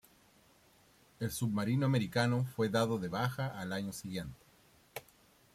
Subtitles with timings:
[1.19, 4.33] El submarino americano fue dado de baja al año siguiente.